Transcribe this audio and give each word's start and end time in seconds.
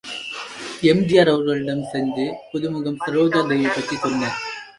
எம்.ஜி.ஆர். 0.91 1.31
அவர்களிடம் 1.33 1.83
சென்று 1.91 2.25
புதுமுகம் 2.53 2.99
சரோஜாதேவி 3.05 3.69
பற்றி 3.75 3.95
சொன்னேன். 3.97 4.37